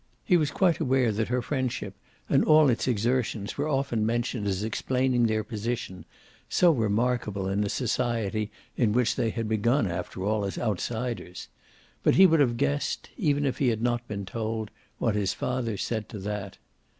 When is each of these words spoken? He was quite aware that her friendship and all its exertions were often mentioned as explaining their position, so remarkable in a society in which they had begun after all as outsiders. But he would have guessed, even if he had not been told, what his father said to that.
He 0.23 0.35
was 0.35 0.49
quite 0.49 0.79
aware 0.79 1.11
that 1.11 1.27
her 1.27 1.43
friendship 1.43 1.93
and 2.27 2.43
all 2.43 2.71
its 2.71 2.87
exertions 2.87 3.55
were 3.55 3.67
often 3.69 4.03
mentioned 4.03 4.47
as 4.47 4.63
explaining 4.63 5.27
their 5.27 5.43
position, 5.43 6.05
so 6.49 6.71
remarkable 6.71 7.47
in 7.47 7.63
a 7.63 7.69
society 7.69 8.49
in 8.75 8.93
which 8.93 9.15
they 9.15 9.29
had 9.29 9.47
begun 9.47 9.85
after 9.85 10.23
all 10.23 10.43
as 10.43 10.57
outsiders. 10.57 11.49
But 12.01 12.15
he 12.15 12.25
would 12.25 12.39
have 12.39 12.57
guessed, 12.57 13.11
even 13.15 13.45
if 13.45 13.59
he 13.59 13.67
had 13.67 13.83
not 13.83 14.07
been 14.07 14.25
told, 14.25 14.71
what 14.97 15.13
his 15.13 15.35
father 15.35 15.77
said 15.77 16.09
to 16.09 16.17
that. 16.17 16.57